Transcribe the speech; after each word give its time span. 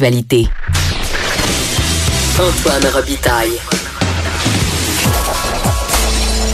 Actualité. 0.00 0.46
Antoine 2.38 2.86
Robitaille. 2.94 3.58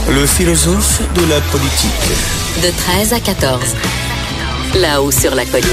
Le 0.09 0.25
philosophe 0.25 1.03
de 1.13 1.29
la 1.29 1.39
politique. 1.51 2.63
De 2.63 2.75
13 2.75 3.13
à 3.13 3.19
14. 3.19 3.75
Là-haut 4.81 5.11
sur 5.11 5.35
la 5.35 5.45
colline. 5.45 5.67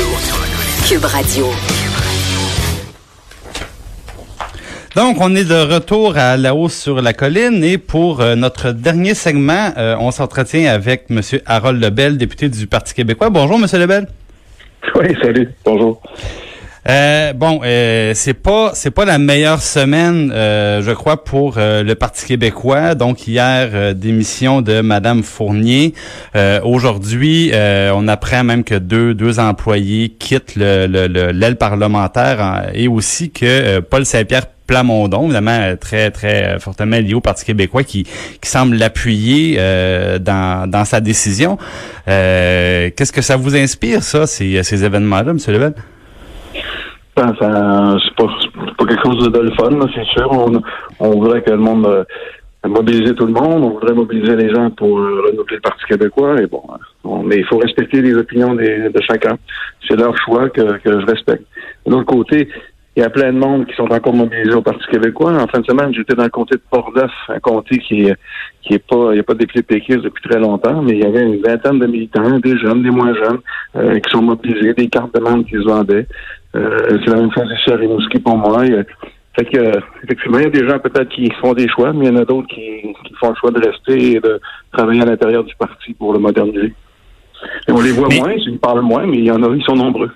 Cube 0.87 1.03
Radio. 1.03 1.47
Donc, 4.95 5.17
on 5.21 5.35
est 5.35 5.45
de 5.45 5.75
retour 5.75 6.19
à 6.19 6.37
la 6.37 6.55
hausse 6.55 6.75
sur 6.75 7.01
la 7.01 7.15
colline 7.15 7.65
et 7.65 7.79
pour 7.79 8.21
euh, 8.21 8.35
notre 8.35 8.73
dernier 8.73 9.15
segment, 9.15 9.73
euh, 9.79 9.97
on 9.99 10.11
s'entretient 10.11 10.71
avec 10.71 11.07
M. 11.09 11.23
Harold 11.47 11.83
Lebel, 11.83 12.19
député 12.19 12.51
du 12.51 12.67
Parti 12.67 12.93
québécois. 12.93 13.31
Bonjour, 13.31 13.57
M. 13.57 13.67
Lebel. 13.81 14.09
Oui, 14.95 15.17
salut. 15.23 15.49
Bonjour. 15.65 16.03
Euh, 16.89 17.33
bon, 17.33 17.61
euh, 17.63 18.11
c'est 18.15 18.35
pas 18.35 18.73
c'est 18.75 18.91
pas 18.91 19.05
la 19.05 19.19
meilleure 19.19 19.63
semaine, 19.63 20.33
euh, 20.35 20.83
je 20.83 20.91
crois, 20.91 21.23
pour 21.23 21.55
euh, 21.57 21.85
le 21.85 21.95
Parti 21.95 22.27
québécois. 22.27 22.97
Donc 22.97 23.29
hier, 23.29 23.95
démission 23.95 24.63
de 24.63 24.81
Madame 24.81 25.23
Fournier. 25.23 25.95
Aujourd'hui, 26.65 27.53
on 27.55 28.09
apprend 28.09 28.43
même 28.43 28.65
que 28.65 28.75
deux 28.75 29.15
deux 29.15 29.39
employés 29.39 30.09
quittent 30.09 30.57
le, 30.57 30.87
l'aile 31.33 31.57
parlementaire 31.57 32.71
et 32.75 32.89
aussi 32.89 33.31
que 33.31 33.79
Paul 33.81 34.05
Saint-Pierre 34.05 34.47
Plamondon, 34.67 35.25
évidemment 35.25 35.77
très 35.81 36.11
très 36.11 36.59
fortement 36.59 36.99
lié 36.99 37.15
au 37.15 37.21
Parti 37.21 37.45
québécois, 37.45 37.85
qui, 37.85 38.05
qui 38.05 38.51
semble 38.51 38.77
l'appuyer 38.77 39.57
dans, 40.21 40.69
dans 40.69 40.85
sa 40.85 41.01
décision. 41.01 41.59
Qu'est-ce 42.07 43.13
que 43.13 43.23
ça 43.23 43.37
vous 43.37 43.55
inspire, 43.55 44.03
ça, 44.03 44.27
ces, 44.27 44.63
ces 44.65 44.85
événements-là, 44.85 45.31
M. 45.31 45.39
Lebel? 45.47 45.75
Ben, 47.15 47.35
c'est 47.39 48.15
pas, 48.15 48.27
pas 48.79 48.87
quelque 48.87 49.03
chose 49.05 49.31
de, 49.31 49.39
le 49.39 49.51
fun, 49.51 49.71
c'est 49.95 50.05
sûr. 50.07 50.31
On, 50.31 50.63
on 50.99 51.11
voudrait 51.11 51.43
que 51.43 51.51
le 51.51 51.59
monde 51.59 51.87
euh, 51.87 52.05
mobilise 52.67 53.15
tout 53.15 53.27
le 53.27 53.33
monde, 53.33 53.65
on 53.65 53.71
voudrait 53.71 53.95
mobiliser 53.95 54.35
les 54.37 54.49
gens 54.49 54.71
pour 54.71 54.99
euh, 54.99 55.23
renouveler 55.27 55.57
le 55.57 55.61
Parti 55.61 55.85
québécois. 55.87 56.41
Et 56.41 56.47
bon, 56.47 56.63
mais 57.25 57.37
il 57.37 57.45
faut 57.45 57.59
respecter 57.59 58.01
les 58.01 58.15
opinions 58.15 58.55
des, 58.55 58.89
de 58.89 59.01
chacun. 59.03 59.37
C'est 59.87 59.97
leur 59.97 60.17
choix 60.25 60.49
que, 60.49 60.79
que 60.79 61.01
je 61.01 61.07
respecte. 61.07 61.45
De 61.85 61.93
l'autre 61.93 62.07
côté, 62.07 62.49
il 62.95 63.03
y 63.03 63.07
a 63.07 63.11
plein 63.11 63.33
de 63.33 63.39
monde 63.39 63.67
qui 63.67 63.75
sont 63.75 63.91
encore 63.91 64.15
mobilisés 64.15 64.53
au 64.53 64.61
Parti 64.61 64.85
québécois. 64.91 65.33
En 65.33 65.47
fin 65.47 65.61
de 65.61 65.67
semaine, 65.67 65.95
j'étais 65.95 66.15
dans 66.15 66.25
le 66.25 66.29
comté 66.29 66.57
de 66.57 66.63
Port-Neuf, 66.71 67.11
un 67.29 67.41
comté 67.41 67.79
qui 67.79 68.07
est, 68.07 68.17
qui 68.61 68.75
est 68.75 68.87
pas, 68.87 69.13
il 69.13 69.15
n'y 69.15 69.21
a 69.21 69.23
pas 69.23 69.33
de 69.33 69.39
députés 69.39 69.63
péquistes 69.63 70.03
depuis 70.03 70.29
très 70.29 70.39
longtemps, 70.39 70.83
mais 70.83 70.93
il 70.93 71.03
y 71.03 71.07
avait 71.07 71.23
une 71.23 71.41
vingtaine 71.41 71.79
de 71.79 71.87
militants, 71.87 72.39
des 72.39 72.59
jeunes, 72.59 72.83
des 72.83 72.91
moins 72.91 73.15
jeunes, 73.15 73.39
euh, 73.77 73.99
qui 73.99 74.11
sont 74.11 74.21
mobilisés, 74.21 74.75
des 74.75 74.89
cartes 74.89 75.15
de 75.15 75.21
membres 75.21 75.47
qu'ils 75.47 75.65
vendaient. 75.65 76.07
Euh, 76.55 76.99
c'est 77.03 77.11
la 77.11 77.17
même 77.17 77.33
chose 77.33 77.51
ici 77.59 77.71
à 77.73 77.77
Rimouski 77.77 78.19
pour 78.19 78.37
moi. 78.37 78.63
fait 78.63 79.45
que, 79.47 79.73
effectivement, 80.05 80.39
il 80.39 80.45
y 80.45 80.49
a 80.49 80.51
des 80.51 80.69
gens 80.69 80.79
peut-être 80.79 81.09
qui 81.09 81.31
font 81.41 81.55
des 81.55 81.69
choix, 81.69 81.95
mais 81.95 82.07
il 82.07 82.13
y 82.13 82.15
en 82.15 82.21
a 82.21 82.27
d'autres 82.27 82.49
qui, 82.49 82.83
qui 83.07 83.15
font 83.19 83.31
le 83.31 83.37
choix 83.37 83.51
de 83.53 83.67
rester 83.67 84.17
et 84.17 84.21
de 84.21 84.39
travailler 84.71 85.01
à 85.01 85.07
l'intérieur 85.07 85.45
du 85.45 85.55
parti 85.57 85.95
pour 85.95 86.13
le 86.13 86.19
moderniser. 86.19 86.75
Et 87.69 87.73
on 87.73 87.81
les 87.81 87.93
voit 87.93 88.09
moins, 88.09 88.33
ils 88.33 88.59
parlent 88.59 88.83
moins, 88.83 89.07
mais 89.07 89.19
il 89.19 89.25
y 89.25 89.31
en 89.31 89.43
a, 89.43 89.55
ils 89.55 89.65
sont 89.65 89.77
nombreux. 89.77 90.11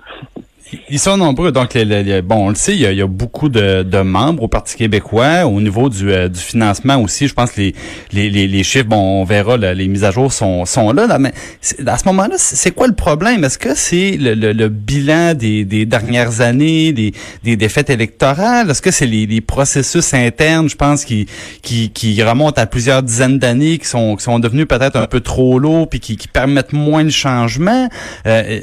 Ils 0.89 0.99
sont 0.99 1.17
nombreux. 1.17 1.53
Donc, 1.53 1.77
bon, 2.25 2.47
on 2.47 2.49
le 2.49 2.57
sait, 2.57 2.75
il 2.75 2.81
y 2.81 3.03
a, 3.03 3.07
beaucoup 3.07 3.49
de, 3.49 4.03
membres 4.03 4.43
au 4.43 4.49
Parti 4.49 4.77
québécois. 4.77 5.47
Au 5.47 5.61
niveau 5.61 5.89
du, 5.89 6.11
euh, 6.11 6.29
du 6.29 6.41
financement 6.41 7.01
aussi, 7.01 7.29
je 7.29 7.35
pense 7.35 7.53
que 7.53 7.61
les, 7.61 7.75
les, 8.13 8.49
les, 8.49 8.63
chiffres, 8.65 8.87
bon, 8.87 9.21
on 9.23 9.25
verra, 9.25 9.57
les 9.57 9.89
mises 9.89 10.03
à 10.03 10.11
jour 10.11 10.33
sont, 10.33 10.65
sont 10.65 10.93
là, 10.93 11.19
Mais 11.19 11.33
à 11.87 11.99
ce 11.99 12.05
moment-là, 12.07 12.35
c'est 12.37 12.73
quoi 12.73 12.89
le 12.89 12.95
problème? 12.95 13.45
Est-ce 13.45 13.59
que 13.59 13.75
c'est 13.77 14.17
le, 14.19 14.35
le, 14.35 14.69
bilan 14.69 15.35
des, 15.35 15.65
des 15.65 15.87
dernières 15.87 16.41
années, 16.41 16.93
des, 16.93 17.13
des 17.45 17.57
défaites 17.57 17.91
électorales? 17.91 18.69
Est-ce 18.69 18.83
que 18.83 18.91
c'est 18.91 19.07
les, 19.07 19.41
processus 19.41 20.15
internes, 20.15 20.69
je 20.69 20.77
pense, 20.77 21.05
qui, 21.05 21.27
qui, 21.63 21.91
qui 21.91 22.21
remontent 22.23 22.61
à 22.61 22.67
plusieurs 22.67 23.03
dizaines 23.03 23.39
d'années, 23.39 23.79
qui 23.79 23.87
sont, 23.87 24.17
qui 24.17 24.25
sont 24.25 24.41
devenus 24.41 24.67
peut-être 24.67 24.97
un 24.97 25.07
peu 25.07 25.21
trop 25.21 25.59
lourds, 25.59 25.89
puis 25.89 26.01
qui, 26.01 26.17
permettent 26.27 26.73
moins 26.73 27.05
de 27.05 27.11
changement? 27.11 27.89
Euh, 28.27 28.61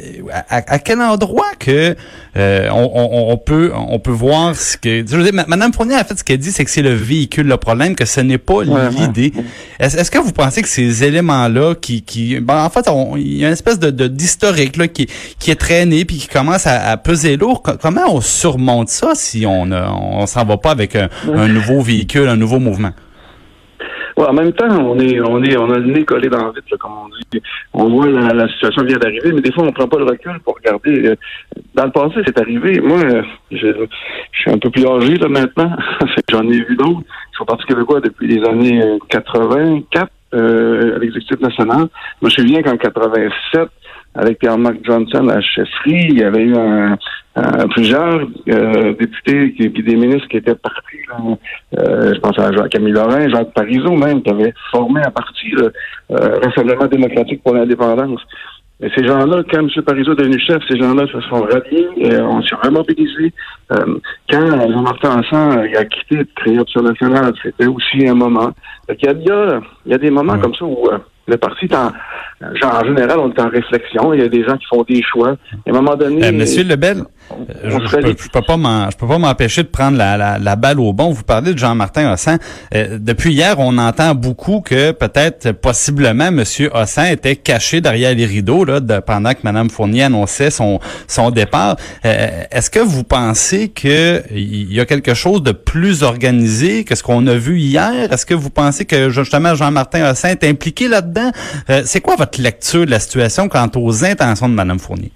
à 0.50 0.80
quel 0.80 1.00
endroit 1.02 1.52
que 1.58 1.93
euh, 2.38 2.70
on, 2.72 3.38
peut 3.38 3.72
on 3.76 4.00
peut 4.00 4.12
voir 4.12 4.56
ce 4.56 4.78
que 4.78 5.06
je 5.06 5.16
veux 5.18 5.24
dire, 5.24 5.46
Madame 5.48 5.74
Fournier 5.74 5.96
a 5.96 6.04
fait 6.04 6.18
ce 6.18 6.24
qu'elle 6.24 6.40
dit, 6.40 6.52
c'est 6.52 6.66
que 6.66 6.72
c'est 6.72 6.82
le 6.82 6.94
véhicule 6.94 7.48
le 7.48 7.58
problème, 7.58 7.96
que 7.96 8.06
ce 8.06 8.22
n'est 8.22 8.38
pas 8.38 8.64
l'idée. 8.64 9.34
Est-ce 9.80 10.12
que 10.12 10.20
vous 10.20 10.32
pensez 10.32 10.62
que 10.62 10.68
ces 10.68 11.04
éléments-là 11.04 11.76
qui 11.76 12.02
qui 12.02 12.40
ben, 12.40 12.64
en 12.64 12.70
fait 12.70 12.90
il 13.18 13.38
y 13.38 13.44
a 13.46 13.48
une 13.48 13.54
espèce 13.54 13.80
de 13.80 14.08
d'historique 14.08 14.78
là 14.78 14.88
qui 14.88 15.08
qui 15.40 15.52
est 15.52 15.56
traîné 15.56 16.06
puis 16.06 16.18
qui 16.18 16.28
commence 16.28 16.68
à, 16.68 16.98
peser 16.98 17.38
lourd. 17.38 17.64
Comment 17.82 18.04
on 18.10 18.22
surmonte 18.22 18.90
ça 18.90 19.12
si 19.16 19.46
on 19.46 19.70
on 19.72 20.26
s'en 20.26 20.46
va 20.46 20.58
pas 20.58 20.72
avec 20.72 20.96
un 20.96 21.48
nouveau 21.48 21.82
véhicule, 21.82 22.28
un 22.28 22.38
nouveau 22.38 22.60
mouvement? 22.60 22.92
Ouais, 24.18 24.26
en 24.26 24.34
même 24.34 24.54
temps, 24.54 24.68
on 24.70 25.00
est, 25.00 25.20
on 25.22 25.42
est, 25.44 25.58
on 25.58 25.70
a 25.72 25.80
le 25.80 25.92
nez 25.92 26.06
collé 26.06 26.30
dans 26.30 26.46
le 26.46 26.54
vide, 26.54 26.78
comme 26.80 26.92
on 27.06 27.10
dit. 27.32 27.42
On 27.74 27.90
voit 27.90 28.08
la, 28.08 28.34
la 28.34 28.48
situation 28.48 28.84
vient 28.84 28.98
d'arriver, 28.98 29.32
mais 29.34 29.42
des 29.42 29.52
fois, 29.52 29.64
on 29.64 29.72
prend 29.72 29.88
pas 29.88 29.98
le 29.98 30.06
recul 30.06 30.40
pour 30.44 30.56
regarder. 30.56 31.08
Euh, 31.08 31.16
dans 31.74 31.86
le 31.86 31.92
passé, 31.92 32.22
c'est 32.26 32.40
arrivé. 32.40 32.80
Moi, 32.80 33.00
je, 33.52 33.58
je 33.58 34.40
suis 34.40 34.52
un 34.52 34.58
peu 34.58 34.70
plus 34.70 34.86
âgé 34.86 35.16
là 35.16 35.28
maintenant. 35.28 35.72
J'en 36.30 36.48
ai 36.48 36.62
vu 36.64 36.76
d'autres. 36.76 37.02
Je 37.32 37.38
suis 37.38 37.46
parti 37.46 37.66
québécois 37.66 38.02
depuis 38.02 38.28
les 38.28 38.44
années 38.46 39.00
84 39.10 40.12
euh, 40.34 40.96
à 40.96 41.00
l'exécutif 41.00 41.40
national. 41.42 41.88
Je 42.22 42.26
me 42.26 42.30
souviens 42.30 42.62
qu'en 42.62 42.78
87, 42.78 43.70
avec 44.16 44.40
Pierre-Marc 44.40 44.78
Johnson 44.84 45.28
à 45.30 45.36
la 45.36 45.42
chefferie. 45.42 46.08
Il 46.10 46.20
y 46.20 46.24
avait 46.24 46.44
eu 46.44 46.56
un, 46.56 46.98
plusieurs 47.70 48.28
euh, 48.50 48.94
députés 48.94 49.56
et 49.60 49.70
des 49.70 49.96
ministres 49.96 50.28
qui 50.28 50.38
étaient 50.38 50.56
partis. 50.56 50.98
Euh, 51.78 52.14
je 52.14 52.20
pense 52.20 52.38
à 52.38 52.70
Camille 52.70 52.94
Lorrain, 52.94 53.28
Jacques 53.30 53.54
Parizeau 53.54 53.96
même, 53.96 54.22
qui 54.22 54.30
avait 54.30 54.54
formé 54.72 55.02
un 55.04 55.12
parti 55.12 55.50
le 55.52 55.74
euh, 56.12 56.40
Rassemblement 56.44 56.88
démocratique 56.88 57.42
pour 57.44 57.56
l'indépendance. 57.56 58.22
Et 58.82 58.90
ces 58.96 59.06
gens-là, 59.08 59.44
quand 59.50 59.60
M. 59.60 59.70
Parizeau 59.84 60.14
est 60.14 60.16
devenu 60.16 60.40
chef, 60.40 60.62
ces 60.68 60.78
gens-là 60.78 61.06
se 61.08 61.22
sont 61.22 61.42
ralliés, 61.44 61.88
et 61.98 62.18
on 62.18 62.42
s'est 62.42 62.56
remobilisés. 62.56 63.32
Euh, 63.72 63.98
quand 64.30 64.72
Jean-Martin 64.72 65.22
Hassan 65.22 65.60
a 65.60 65.86
quitté 65.86 66.18
de 66.18 66.28
créer 66.36 66.60
Option 66.60 66.82
nationale, 66.82 67.34
c'était 67.42 67.68
aussi 67.68 68.08
un 68.08 68.16
moment. 68.16 68.52
il, 68.90 69.06
y 69.06 69.08
a, 69.08 69.14
il, 69.86 69.92
y 69.92 69.94
a, 69.94 69.98
des 69.98 70.12
moments 70.12 70.38
comme 70.38 70.54
ça 70.56 70.66
où 70.66 70.90
le 71.28 71.38
parti 71.38 71.68
en, 71.74 71.92
genre, 72.56 72.82
en 72.82 72.86
général, 72.86 73.20
on 73.20 73.32
est 73.32 73.40
en 73.40 73.50
réflexion. 73.50 74.14
Il 74.14 74.22
y 74.22 74.24
a 74.24 74.30
des 74.30 74.44
gens 74.44 74.58
qui 74.58 74.66
font 74.66 74.84
des 74.84 75.02
choix. 75.02 75.30
À 75.30 75.70
un 75.70 75.74
moment 75.74 75.96
donné. 75.96 76.26
Euh, 76.26 76.32
Monsieur 76.32 76.64
Lebel, 76.64 77.04
je, 77.64 77.70
je, 77.70 77.78
peux, 77.78 77.82
pas 78.42 78.90
je 78.92 78.98
peux 78.98 79.08
pas 79.08 79.18
m'empêcher 79.18 79.64
de 79.64 79.68
prendre 79.68 79.98
la, 79.98 80.18
la, 80.18 80.40
la, 80.40 80.56
balle 80.56 80.80
au 80.80 80.94
bon. 80.94 81.12
Vous 81.12 81.24
parlez 81.24 81.54
de 81.54 81.58
Jean-Martin 81.58 82.14
Hossan. 82.14 82.38
Euh, 82.74 82.98
depuis 83.00 83.34
hier, 83.34 83.56
on 83.60 83.78
entend 83.78 84.16
beaucoup 84.16 84.62
que 84.62 84.92
peut-être, 84.92 85.52
possiblement, 85.52 86.32
Monsieur 86.32 86.70
Hossan 86.74 87.06
était 87.06 87.36
caché 87.36 87.82
derrière 87.82 88.14
les 88.14 88.26
rideaux 88.26 88.66
là, 88.66 88.80
pendant 89.02 89.34
que 89.34 89.40
Mme 89.44 89.70
Fournier 89.70 90.04
annonçait 90.04 90.52
son, 90.52 90.80
son 91.08 91.32
départ. 91.32 91.78
Euh, 92.06 92.44
est-ce 92.52 92.70
que 92.70 92.80
vous 92.80 93.04
pensez 93.04 93.70
qu'il 93.70 94.72
y 94.72 94.80
a 94.80 94.86
quelque 94.86 95.14
chose 95.14 95.44
de 95.44 95.52
plus 95.52 96.04
organisé 96.04 96.84
que 96.84 96.96
ce 96.96 97.04
qu'on 97.04 97.26
a 97.28 97.36
vu 97.36 97.60
hier? 97.60 98.12
Est-ce 98.12 98.26
que 98.26 98.34
vous 98.34 98.50
pensez 98.50 98.86
que 98.86 99.10
justement 99.10 99.56
Jean-Martin 99.56 100.12
Hossan 100.12 100.32
est 100.32 100.44
impliqué 100.44 100.88
là-dedans? 100.88 101.32
C'est 101.86 102.02
quoi 102.02 102.16
votre 102.16 102.42
lecture 102.42 102.86
de 102.86 102.92
la 102.92 103.00
situation 103.00 103.48
quant 103.50 103.70
aux 103.76 104.06
intentions 104.06 104.50
de 104.50 104.54
Mme 104.54 104.80
Fournier? 104.80 105.12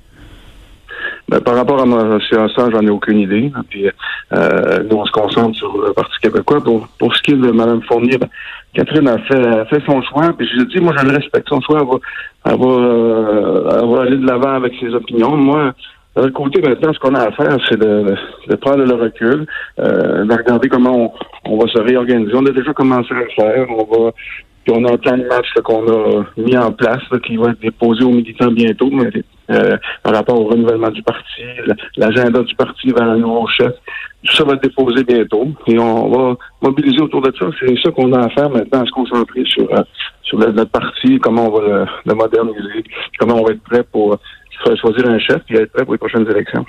Ben, 1.29 1.41
par 1.41 1.55
rapport 1.55 1.79
à 1.79 1.83
M. 1.83 2.19
Hassan, 2.31 2.71
j'en 2.71 2.81
ai 2.81 2.89
aucune 2.89 3.19
idée. 3.19 3.51
Puis, 3.69 3.87
euh, 3.87 4.83
nous, 4.89 4.97
on 4.97 5.05
se 5.05 5.11
concentre 5.11 5.57
sur 5.57 5.77
le 5.77 5.93
Parti 5.93 6.17
québécois. 6.21 6.61
Pour, 6.63 6.87
pour 6.99 7.15
ce 7.15 7.21
qui 7.21 7.31
est 7.31 7.35
de 7.35 7.51
Mme 7.51 7.81
Fournier, 7.83 8.17
ben, 8.17 8.29
Catherine 8.73 9.07
a 9.09 9.17
fait, 9.19 9.65
fait 9.69 9.83
son 9.85 10.01
choix. 10.03 10.31
Puis 10.37 10.47
je 10.47 10.63
dis, 10.63 10.79
moi, 10.79 10.93
je 10.97 11.05
le 11.05 11.15
respecte. 11.15 11.49
Son 11.49 11.59
choix, 11.61 11.81
elle 12.45 12.51
va, 12.51 12.55
elle 12.55 13.89
va, 13.89 14.01
aller 14.03 14.17
de 14.17 14.25
l'avant 14.25 14.53
avec 14.53 14.73
ses 14.79 14.93
opinions. 14.93 15.35
Moi, 15.35 15.73
de 16.15 16.29
côté, 16.29 16.61
maintenant, 16.61 16.93
ce 16.93 16.99
qu'on 16.99 17.13
a 17.15 17.27
à 17.27 17.31
faire, 17.31 17.57
c'est 17.69 17.77
de, 17.77 18.15
de, 18.47 18.55
prendre 18.55 18.83
le 18.83 18.93
recul, 18.93 19.45
euh, 19.79 20.23
de 20.23 20.33
regarder 20.33 20.69
comment 20.69 21.13
on, 21.45 21.51
on, 21.51 21.57
va 21.57 21.67
se 21.67 21.79
réorganiser. 21.79 22.31
On 22.35 22.45
a 22.45 22.51
déjà 22.51 22.73
commencé 22.73 23.13
à 23.13 23.19
le 23.19 23.29
faire. 23.35 23.67
On 23.69 23.83
va 23.83 24.11
puis 24.67 24.75
on 24.77 24.83
a 24.83 24.91
un 24.91 24.97
plan 24.97 25.17
de 25.17 25.23
match 25.23 25.47
qu'on 25.63 25.87
a 25.87 26.25
mis 26.35 26.57
en 26.57 26.73
place, 26.73 27.01
qui 27.25 27.37
va 27.37 27.51
être 27.51 27.61
déposé 27.61 28.03
aux 28.03 28.11
militants 28.11 28.51
bientôt. 28.51 28.91
Euh, 29.49 29.77
par 30.03 30.13
rapport 30.13 30.39
au 30.39 30.45
renouvellement 30.45 30.89
du 30.89 31.01
parti, 31.03 31.41
l'agenda 31.95 32.41
du 32.43 32.55
parti 32.55 32.91
vers 32.91 33.09
un 33.09 33.17
nouveau 33.17 33.47
chef. 33.47 33.73
Tout 34.25 34.35
ça 34.35 34.43
va 34.43 34.53
être 34.53 34.63
déposé 34.63 35.03
bientôt 35.03 35.47
et 35.67 35.79
on 35.79 36.09
va 36.09 36.35
mobiliser 36.61 37.01
autour 37.01 37.21
de 37.21 37.31
ça. 37.37 37.45
C'est 37.59 37.75
ça 37.81 37.91
qu'on 37.91 38.11
a 38.13 38.25
à 38.25 38.29
faire 38.29 38.49
maintenant, 38.49 38.81
à 38.81 38.85
se 38.85 38.91
concentrer 38.91 39.45
sur, 39.45 39.71
euh, 39.73 39.83
sur 40.23 40.37
notre 40.37 40.65
parti, 40.65 41.19
comment 41.19 41.47
on 41.47 41.59
va 41.59 41.85
le, 42.05 42.13
moderniser, 42.13 42.83
comment 43.19 43.35
on 43.35 43.45
va 43.45 43.53
être 43.53 43.63
prêt 43.63 43.83
pour 43.83 44.17
choisir 44.81 45.07
un 45.07 45.19
chef 45.19 45.41
et 45.49 45.55
être 45.55 45.71
prêt 45.71 45.85
pour 45.85 45.93
les 45.93 45.99
prochaines 45.99 46.29
élections. 46.29 46.65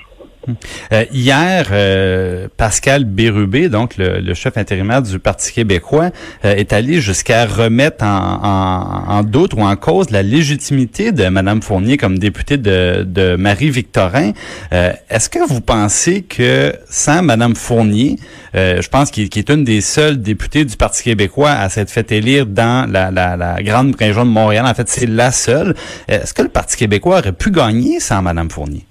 Euh, 0.93 1.05
hier, 1.11 1.67
euh, 1.71 2.47
Pascal 2.57 3.03
Bérubé, 3.03 3.69
donc 3.69 3.95
le, 3.97 4.33
chef 4.33 4.57
intérimaire 4.57 5.01
du 5.01 5.19
Parti 5.19 5.51
québécois, 5.51 6.11
euh, 6.45 6.55
est 6.55 6.73
allé 6.73 7.01
jusqu'à 7.01 7.45
remettre 7.45 8.03
en, 8.05 9.21
doute 9.23 9.53
ou 9.53 9.61
en 9.61 9.75
cause 9.75 10.09
la 10.11 10.23
légitimité 10.23 11.11
de 11.11 11.27
Mme 11.27 11.61
Fournier 11.61 11.97
comme 11.97 12.17
députée 12.17 12.57
de, 12.57 13.35
Marie-Victorin. 13.37 14.31
Est-ce 14.71 15.29
que 15.29 15.39
vous 15.47 15.61
pensez 15.61 16.21
que 16.21 16.73
sans 16.89 17.21
Mme 17.21 17.55
Fournier, 17.55 18.15
je 18.53 18.87
pense 18.87 19.11
qu'il 19.11 19.23
est 19.23 19.49
une 19.49 19.63
des 19.63 19.81
seules 19.81 20.21
députées 20.21 20.65
du 20.65 20.77
Parti 20.77 21.03
québécois 21.03 21.51
à 21.51 21.69
s'être 21.69 21.91
fait 21.91 22.11
élire 22.11 22.45
dans 22.45 22.89
la, 22.89 23.11
la 23.11 23.61
grande 23.61 23.95
région 23.95 24.25
de 24.25 24.31
Montréal, 24.31 24.65
en 24.65 24.73
fait 24.73 24.87
c'est 24.89 25.07
la 25.07 25.31
seule, 25.31 25.75
est-ce 26.07 26.33
que 26.33 26.41
le 26.41 26.49
Parti 26.49 26.77
québécois 26.77 27.19
aurait 27.19 27.33
pu 27.33 27.51
gagner 27.51 27.99
sans 27.99 28.21
Mme 28.21 28.49
Fournier? 28.49 28.85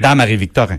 Dans 0.00 0.16
Marie-Victorin? 0.16 0.78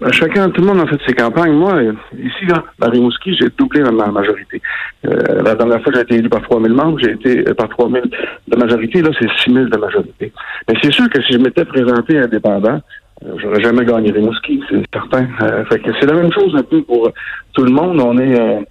Ben, 0.00 0.12
chacun, 0.12 0.50
tout 0.50 0.60
le 0.60 0.66
monde 0.66 0.80
a 0.80 0.86
fait 0.86 1.00
ses 1.06 1.14
campagnes. 1.14 1.52
Moi, 1.52 1.80
ici, 2.18 2.46
là, 2.46 2.64
à 2.80 2.88
Rimouski, 2.88 3.36
j'ai 3.40 3.48
doublé 3.56 3.82
ma 3.82 4.06
majorité. 4.08 4.60
Euh, 5.06 5.42
la 5.42 5.54
dernière 5.54 5.82
fois, 5.82 5.92
j'ai 5.94 6.00
été 6.02 6.16
élu 6.16 6.28
par 6.28 6.42
3 6.42 6.60
000 6.60 6.74
membres, 6.74 6.98
j'ai 7.00 7.12
été 7.12 7.48
euh, 7.48 7.54
par 7.54 7.68
3 7.68 7.90
000 7.90 8.04
de 8.48 8.56
majorité. 8.56 9.02
Là, 9.02 9.10
c'est 9.18 9.28
6 9.44 9.52
000 9.52 9.66
de 9.66 9.76
majorité. 9.76 10.32
Mais 10.68 10.74
c'est 10.82 10.92
sûr 10.92 11.08
que 11.08 11.20
si 11.22 11.32
je 11.32 11.38
m'étais 11.38 11.64
présenté 11.64 12.18
indépendant, 12.18 12.80
euh, 13.24 13.34
j'aurais 13.36 13.62
jamais 13.62 13.84
gagné 13.84 14.10
Rimouski, 14.10 14.62
c'est 14.70 14.82
certain. 14.92 15.24
que 15.24 15.90
c'est 16.00 16.06
la 16.06 16.14
même 16.14 16.32
chose 16.32 16.54
un 16.56 16.62
peu 16.62 16.82
pour 16.82 17.10
tout 17.52 17.64
le 17.64 17.72
monde. 17.72 18.00
On 18.00 18.18
est 18.18 18.66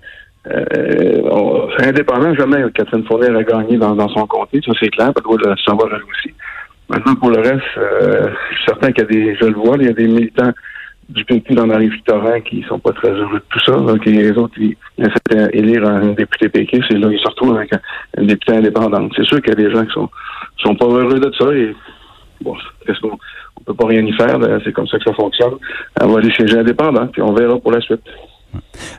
indépendant. 1.80 2.34
Jamais 2.36 2.64
Catherine 2.74 3.06
Fournier 3.06 3.30
a 3.30 3.44
gagné 3.44 3.78
dans, 3.78 4.10
son 4.10 4.26
comté, 4.28 4.60
ça 4.66 4.72
c'est 4.80 4.90
clair. 4.90 5.12
Doit 5.14 5.38
le 5.38 5.56
savoir 5.66 5.88
elle 5.94 6.02
aussi. 6.04 6.34
Maintenant, 6.92 7.16
pour 7.16 7.30
le 7.30 7.40
reste, 7.40 7.62
euh, 7.78 8.28
je 8.50 8.56
suis 8.56 8.66
certain 8.66 8.92
qu'il 8.92 9.04
y 9.04 9.08
a 9.08 9.10
des, 9.10 9.36
je 9.40 9.46
le 9.46 9.54
vois, 9.54 9.78
il 9.80 9.86
y 9.86 9.90
a 9.90 9.94
des 9.94 10.08
militants 10.08 10.52
du 11.08 11.24
PQ 11.24 11.54
dans 11.54 11.66
Marie-Victorin 11.66 12.42
qui 12.42 12.64
sont 12.64 12.80
pas 12.80 12.92
très 12.92 13.12
heureux 13.12 13.40
de 13.40 13.44
tout 13.50 13.60
ça. 13.66 13.78
Donc, 13.78 14.06
les 14.06 14.32
autres, 14.32 14.56
ils, 14.58 14.76
essaient 14.98 15.50
d'élire 15.54 15.88
un 15.88 16.08
député 16.08 16.50
PQ, 16.50 16.84
c'est 16.90 16.98
là 16.98 17.08
ils 17.10 17.20
se 17.20 17.28
retrouvent 17.28 17.56
avec 17.56 17.72
un, 17.74 18.24
député 18.24 18.58
indépendant. 18.58 19.08
C'est 19.16 19.26
sûr 19.26 19.42
qu'il 19.42 19.50
y 19.50 19.62
a 19.62 19.70
des 19.70 19.72
gens 19.72 19.86
qui 19.86 19.94
sont, 19.94 20.10
sont 20.58 20.76
pas 20.76 20.86
heureux 20.86 21.20
de 21.20 21.32
ça 21.40 21.54
et 21.54 21.74
bon, 22.42 22.56
qu'est-ce 22.86 23.00
qu'on 23.00 23.18
on 23.58 23.64
peut 23.64 23.74
pas 23.74 23.88
rien 23.88 24.06
y 24.06 24.14
faire, 24.14 24.40
c'est 24.64 24.74
comme 24.74 24.88
ça 24.88 24.98
que 24.98 25.04
ça 25.04 25.14
fonctionne. 25.14 25.54
On 26.02 26.08
va 26.08 26.20
aller 26.20 26.32
chez 26.32 26.58
indépendant, 26.58 27.08
puis 27.08 27.22
on 27.22 27.34
verra 27.34 27.58
pour 27.60 27.72
la 27.72 27.82
suite. 27.82 28.02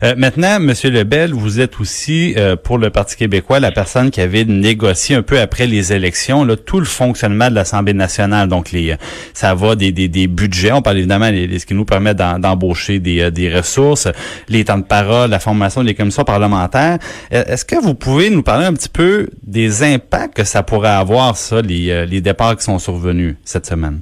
Euh, 0.02 0.14
maintenant, 0.16 0.58
Monsieur 0.60 0.90
Lebel, 0.90 1.32
vous 1.32 1.60
êtes 1.60 1.80
aussi 1.80 2.34
euh, 2.36 2.56
pour 2.56 2.78
le 2.78 2.90
Parti 2.90 3.16
québécois 3.16 3.60
la 3.60 3.70
personne 3.70 4.10
qui 4.10 4.20
avait 4.20 4.44
négocié 4.44 5.16
un 5.16 5.22
peu 5.22 5.40
après 5.40 5.66
les 5.66 5.92
élections 5.92 6.44
là, 6.44 6.56
tout 6.56 6.80
le 6.80 6.86
fonctionnement 6.86 7.50
de 7.50 7.54
l'Assemblée 7.54 7.94
nationale. 7.94 8.48
Donc, 8.48 8.72
les, 8.72 8.96
ça 9.34 9.54
va 9.54 9.76
des, 9.76 9.92
des, 9.92 10.26
budgets. 10.26 10.72
On 10.72 10.82
parle 10.82 10.98
évidemment 10.98 11.30
de 11.30 11.58
ce 11.58 11.66
qui 11.66 11.74
nous 11.74 11.84
permet 11.84 12.14
d'embaucher 12.14 12.98
des, 12.98 13.20
euh, 13.20 13.30
des 13.30 13.54
ressources, 13.54 14.08
les 14.48 14.64
temps 14.64 14.78
de 14.78 14.84
parole, 14.84 15.30
la 15.30 15.40
formation 15.40 15.84
des 15.84 15.94
commissions 15.94 16.24
parlementaires. 16.24 16.98
Est-ce 17.30 17.64
que 17.64 17.76
vous 17.76 17.94
pouvez 17.94 18.30
nous 18.30 18.42
parler 18.42 18.66
un 18.66 18.74
petit 18.74 18.88
peu 18.88 19.28
des 19.42 19.82
impacts 19.82 20.34
que 20.34 20.44
ça 20.44 20.62
pourrait 20.62 20.88
avoir, 20.88 21.36
ça, 21.36 21.62
les, 21.62 22.06
les 22.06 22.20
départs 22.20 22.56
qui 22.56 22.64
sont 22.64 22.78
survenus 22.78 23.36
cette 23.44 23.66
semaine? 23.66 24.00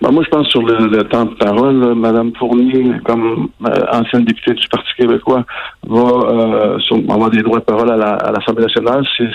Ben, 0.00 0.12
moi, 0.12 0.22
je 0.24 0.28
pense 0.30 0.46
sur 0.48 0.62
le, 0.62 1.02
temps 1.04 1.24
de 1.24 1.34
parole, 1.34 1.94
Madame 1.94 2.32
Fournier, 2.36 2.92
comme 3.04 3.48
euh, 3.66 3.70
ancienne 3.92 4.24
députée 4.24 4.54
du 4.54 4.68
Parti 4.68 4.88
québécois, 4.96 5.44
va 5.88 6.00
euh, 6.00 6.78
avoir 7.08 7.30
des 7.30 7.42
droits 7.42 7.58
de 7.58 7.64
parole 7.64 7.90
à 7.90 8.30
l'Assemblée 8.30 8.64
nationale. 8.64 9.04
C'est 9.16 9.28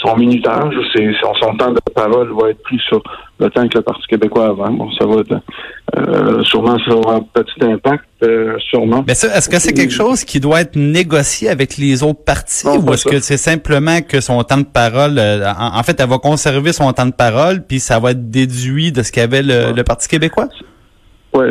son 0.00 0.16
minutage, 0.16 0.74
c'est 0.94 1.10
son, 1.20 1.56
temps 1.56 1.72
de 1.72 1.80
parole 1.94 2.32
va 2.40 2.50
être 2.50 2.62
pris 2.62 2.78
sur 2.88 3.02
le 3.40 3.50
temps 3.50 3.66
que 3.68 3.78
le 3.78 3.82
Parti 3.82 4.06
québécois 4.08 4.46
avant. 4.46 4.70
Bon, 4.70 4.90
ça 4.92 5.06
va 5.06 5.20
être, 5.20 5.40
euh, 5.96 6.42
sûrement 6.44 6.76
ça 6.84 6.94
aura 6.94 7.16
un 7.16 7.20
petit 7.20 7.64
impact, 7.64 8.04
euh, 8.22 8.56
sûrement. 8.70 9.04
Mais 9.06 9.14
ça, 9.14 9.36
est-ce 9.36 9.48
que 9.48 9.58
c'est 9.58 9.72
quelque 9.72 9.92
chose 9.92 10.24
qui 10.24 10.40
doit 10.40 10.60
être 10.60 10.76
négocié 10.76 11.48
avec 11.48 11.76
les 11.76 12.02
autres 12.02 12.22
partis 12.24 12.68
ou 12.68 12.92
est-ce 12.92 13.08
que 13.08 13.18
c'est 13.20 13.36
simplement 13.36 14.00
que 14.00 14.20
son 14.20 14.42
temps 14.44 14.58
de 14.58 14.64
parole, 14.64 15.18
euh, 15.18 15.52
en, 15.58 15.82
fait, 15.82 15.98
elle 16.00 16.08
va 16.08 16.18
conserver 16.18 16.72
son 16.72 16.92
temps 16.92 17.06
de 17.06 17.12
parole 17.12 17.64
puis 17.66 17.80
ça 17.80 17.98
va 17.98 18.12
être 18.12 18.30
déduit 18.30 18.92
de 18.92 19.02
ce 19.02 19.12
qu'avait 19.12 19.42
le, 19.42 19.72
le 19.72 19.84
Parti 19.84 20.08
québécois? 20.08 20.48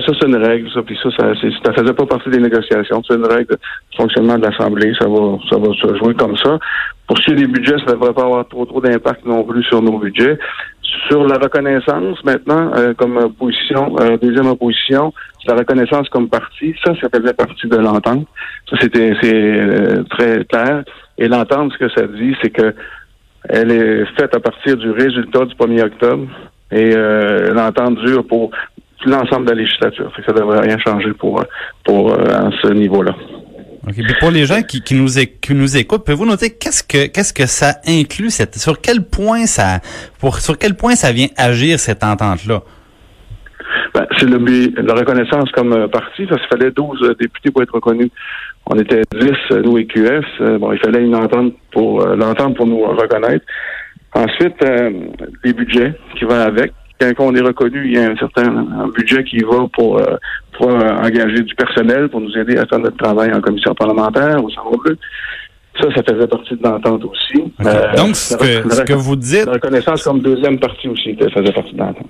Ça 0.06 0.14
c'est 0.20 0.28
une 0.28 0.36
règle, 0.36 0.70
ça, 0.74 0.82
puis 0.82 0.98
ça, 1.02 1.10
ça, 1.18 1.34
ça 1.64 1.74
faisait 1.74 1.94
pas 1.94 2.06
partie 2.06 2.30
des 2.30 2.40
négociations. 2.40 3.02
C'est 3.08 3.16
une 3.16 3.26
règle 3.26 3.56
de 3.56 3.60
fonctionnement 3.96 4.38
de 4.38 4.46
l'Assemblée, 4.46 4.94
ça 5.00 5.08
va, 5.08 5.38
ça 5.50 5.58
va 5.58 5.74
se 5.74 5.96
jouer 5.98 6.14
comme 6.14 6.36
ça. 6.38 6.60
Pour 7.08 7.18
ce 7.18 7.24
qui 7.24 7.32
est 7.32 7.36
des 7.36 7.48
budgets, 7.48 7.78
ça 7.80 7.86
ne 7.88 7.92
devrait 7.94 8.14
pas 8.14 8.24
avoir 8.24 8.48
trop 8.48 8.66
trop 8.66 8.82
d'impact 8.82 9.26
non 9.26 9.44
plus 9.44 9.64
sur 9.64 9.82
nos 9.82 9.98
budgets. 9.98 10.38
Sur 11.10 11.26
la 11.26 11.38
reconnaissance, 11.38 12.24
maintenant, 12.24 12.72
euh, 12.76 12.94
comme 12.94 13.18
opposition, 13.18 13.96
euh, 14.00 14.18
deuxième 14.18 14.48
opposition, 14.48 15.14
la 15.48 15.56
reconnaissance 15.56 16.10
comme 16.10 16.28
parti, 16.28 16.76
ça, 16.84 16.94
ça 17.00 17.08
faisait 17.14 17.34
partie 17.34 17.68
de 17.68 17.78
l'entente. 17.78 18.28
Ça, 18.70 18.78
c'était 18.82 19.14
c'est 19.22 19.34
euh, 19.34 20.04
très 20.10 20.44
clair. 20.46 20.84
Et 21.18 21.28
l'entente, 21.28 21.72
ce 21.74 21.78
que 21.78 21.90
ça 21.90 22.08
dit, 22.08 22.36
c'est 22.42 22.50
que 22.50 22.74
elle 23.50 23.72
est 23.72 24.06
faite 24.18 24.36
à 24.36 24.40
partir 24.40 24.76
du 24.76 24.92
résultat 24.92 25.46
du 25.46 25.56
1er 25.56 25.86
octobre. 25.86 26.28
Et 26.70 26.94
l'entente 27.54 27.96
dure 28.04 28.28
pour 28.28 28.52
l'ensemble 29.08 29.46
de 29.46 29.52
la 29.52 29.62
législature. 29.62 30.12
ça 30.26 30.34
ne 30.34 30.38
devrait 30.40 30.62
rien 30.62 30.78
changer 30.80 31.14
pour, 31.14 31.44
pour 31.84 32.14
euh, 32.14 32.50
ce 32.62 32.68
niveau-là. 32.74 33.16
pour 34.20 34.32
les 34.32 34.46
gens 34.46 34.62
qui, 34.62 34.82
qui 34.82 34.96
nous 34.96 35.08
qui 35.42 35.54
nous 35.54 35.78
écoutent, 35.78 36.06
pouvez-vous 36.06 36.26
noter 36.26 36.52
qu'est-ce 36.52 36.84
que 36.84 37.08
qu'est-ce 37.08 37.34
que 37.34 37.46
ça 37.46 37.76
inclut 37.88 38.30
cette 38.30 38.56
sur 38.56 38.82
quel 38.82 39.06
point 39.06 39.46
ça 39.46 39.80
pour 40.20 40.38
sur 40.38 40.58
quel 40.58 40.76
point 40.76 40.96
ça 40.96 41.12
vient 41.12 41.28
agir 41.38 41.80
cette 41.80 42.04
entente 42.04 42.46
là 42.46 42.62
ben, 43.94 44.06
c'est 44.18 44.26
le 44.30 44.38
la 44.82 44.94
reconnaissance 44.94 45.52
comme 45.52 45.74
euh, 45.74 45.88
parti, 45.88 46.26
parce 46.26 46.42
qu'il 46.42 46.58
fallait 46.58 46.72
12 46.72 47.02
euh, 47.02 47.16
députés 47.16 47.52
pour 47.52 47.64
être 47.64 47.74
reconnus. 47.74 48.10
On 48.66 48.78
était 48.78 49.02
10, 49.20 49.32
nous 49.64 49.78
et 49.78 49.86
QS. 49.86 50.58
Bon, 50.60 50.74
il 50.74 50.80
fallait 50.80 51.04
une 51.04 51.16
entente 51.16 51.54
pour 51.72 52.06
l'entente 52.06 52.58
pour 52.58 52.68
nous 52.68 52.82
reconnaître. 52.84 53.46
Ensuite, 54.14 54.56
les 55.44 55.54
budgets 55.54 55.94
qui 56.18 56.26
vont 56.26 56.36
avec 56.36 56.74
quand 57.00 57.26
on 57.26 57.36
est 57.36 57.42
reconnu, 57.42 57.86
il 57.86 57.94
y 57.94 57.98
a 57.98 58.10
un 58.10 58.18
certain 58.18 58.66
budget 58.96 59.24
qui 59.24 59.40
va 59.40 59.68
pour, 59.74 60.00
euh, 60.00 60.16
pour 60.58 60.70
euh, 60.70 60.90
engager 60.98 61.42
du 61.42 61.56
personnel 61.56 62.10
pour 62.10 62.22
nous 62.22 62.36
aider 62.38 62.58
à 62.58 62.66
faire 62.66 62.80
notre 62.80 62.98
travail 62.98 63.34
en 63.34 63.42
commission 63.42 63.74
parlementaire 63.76 64.44
au 64.44 64.50
Centre 64.50 64.78
bleu. 64.78 64.98
Ça, 65.80 65.88
ça 65.96 66.02
faisait 66.02 66.28
partie 66.28 66.56
de 66.56 66.64
l'entente 66.64 67.04
aussi. 67.06 67.54
Euh, 67.64 67.96
Donc, 67.96 68.16
ce 68.16 68.36
que, 68.36 68.74
ce 68.74 68.82
que 68.82 68.94
vous 68.94 69.16
dites... 69.16 69.46
La 69.46 69.54
reconnaissance 69.54 70.04
comme 70.04 70.22
deuxième 70.22 70.60
partie 70.60 70.88
aussi, 70.88 71.16
ça 71.20 71.30
faisait 71.30 71.54
partie 71.54 71.74
de 71.74 71.80
l'entente. 71.80 72.08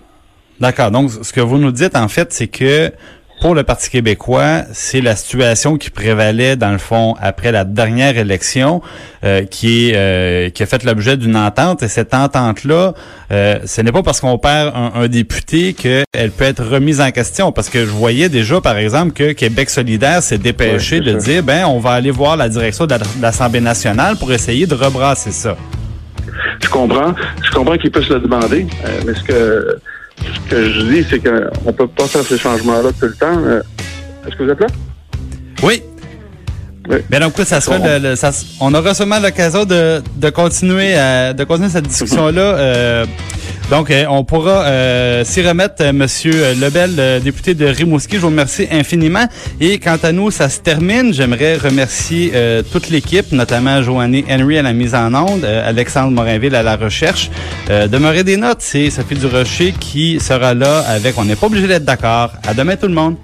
D'accord. 0.59 0.89
Donc, 0.89 1.09
ce 1.09 1.33
que 1.33 1.41
vous 1.41 1.57
nous 1.57 1.71
dites, 1.71 1.95
en 1.95 2.07
fait, 2.07 2.31
c'est 2.31 2.47
que 2.47 2.91
pour 3.39 3.53
le 3.53 3.63
Parti 3.63 3.89
québécois, 3.89 4.63
c'est 4.71 5.01
la 5.01 5.15
situation 5.15 5.77
qui 5.77 5.89
prévalait 5.89 6.55
dans 6.55 6.71
le 6.71 6.77
fond 6.77 7.15
après 7.21 7.51
la 7.51 7.65
dernière 7.65 8.17
élection, 8.17 8.81
euh, 9.23 9.43
qui 9.43 9.89
est 9.89 9.95
euh, 9.95 10.49
qui 10.49 10.63
a 10.63 10.65
fait 10.65 10.83
l'objet 10.83 11.17
d'une 11.17 11.35
entente. 11.35 11.83
Et 11.83 11.87
cette 11.87 12.13
entente-là, 12.13 12.93
euh, 13.31 13.59
ce 13.65 13.81
n'est 13.81 13.91
pas 13.91 14.01
parce 14.01 14.21
qu'on 14.21 14.37
perd 14.37 14.73
un, 14.75 15.07
député 15.07 15.73
qu'elle 15.73 16.31
peut 16.31 16.45
être 16.45 16.63
remise 16.63 16.99
en 16.99 17.11
question. 17.11 17.51
Parce 17.51 17.69
que 17.69 17.79
je 17.79 17.91
voyais 17.91 18.29
déjà, 18.29 18.59
par 18.59 18.77
exemple, 18.77 19.13
que 19.13 19.33
Québec 19.33 19.69
solidaire 19.69 20.23
s'est 20.23 20.37
dépêché 20.37 20.99
de 20.99 21.13
dire, 21.13 21.43
ben, 21.43 21.65
on 21.65 21.79
va 21.79 21.91
aller 21.91 22.11
voir 22.11 22.37
la 22.37 22.49
direction 22.49 22.85
de 22.87 22.95
l'Assemblée 23.21 23.61
nationale 23.61 24.17
pour 24.17 24.31
essayer 24.33 24.65
de 24.65 24.75
rebrasser 24.75 25.31
ça. 25.31 25.55
Je 26.63 26.69
comprends. 26.69 27.13
Je 27.43 27.51
comprends 27.51 27.77
qu'il 27.77 27.91
puisse 27.91 28.09
le 28.09 28.19
demander, 28.19 28.67
mais 29.05 29.13
ce 29.13 29.23
que 29.23 29.79
ce 30.21 30.49
que 30.49 30.71
je 30.71 30.81
dis, 30.81 31.05
c'est 31.09 31.19
qu'on 31.19 31.73
peut 31.73 31.87
pas 31.87 32.05
faire 32.05 32.23
ces 32.23 32.37
changements-là 32.37 32.89
tout 32.99 33.05
le 33.05 33.13
temps. 33.13 33.37
Euh, 33.45 33.61
est-ce 34.27 34.35
que 34.35 34.43
vous 34.43 34.49
êtes 34.49 34.59
là? 34.59 34.67
Oui. 35.63 35.81
oui. 36.89 36.97
Bien 37.09 37.19
donc, 37.19 37.33
ça 37.37 37.61
sera 37.61 37.77
le, 37.99 38.15
ça, 38.15 38.31
on 38.59 38.73
aura 38.73 38.93
sûrement 38.93 39.19
l'occasion 39.19 39.65
de, 39.65 40.01
de 40.15 40.29
continuer 40.29 40.93
de 40.93 41.43
continuer 41.43 41.69
cette 41.69 41.87
discussion-là. 41.87 42.41
Euh, 42.41 43.05
donc, 43.69 43.91
euh, 43.91 44.05
on 44.09 44.23
pourra 44.23 44.63
euh, 44.63 45.25
s'y 45.25 45.45
remettre, 45.45 45.75
euh, 45.81 45.91
Monsieur 45.91 46.53
Lebel, 46.59 47.21
député 47.21 47.53
de 47.53 47.65
Rimouski. 47.65 48.15
Je 48.15 48.21
vous 48.21 48.27
remercie 48.27 48.65
infiniment. 48.71 49.27
Et 49.59 49.77
quant 49.77 49.97
à 50.01 50.13
nous, 50.13 50.31
ça 50.31 50.47
se 50.47 50.61
termine. 50.61 51.13
J'aimerais 51.13 51.57
remercier 51.57 52.31
toute 52.71 52.89
l'équipe, 52.89 53.31
notamment 53.31 53.81
Joanny 53.81 54.23
Henry 54.29 54.57
à 54.57 54.61
la 54.61 54.73
mise 54.73 54.95
en 54.95 55.13
onde, 55.13 55.43
Alexandre 55.43 56.11
Morinville 56.11 56.55
à 56.55 56.63
la 56.63 56.77
recherche. 56.77 57.29
demeurer 57.69 58.23
des 58.23 58.37
notes, 58.37 58.61
c'est 58.61 58.89
Sophie 58.89 59.15
Durocher 59.15 59.73
qui 59.79 60.19
sera 60.19 60.53
là 60.53 60.79
avec. 60.87 61.17
On 61.17 61.25
n'est 61.25 61.35
pas 61.35 61.47
obligé 61.47 61.67
d'être 61.67 61.85
d'accord. 61.85 62.31
À 62.47 62.53
demain, 62.53 62.75
tout 62.75 62.87
le 62.87 62.93
monde. 62.93 63.15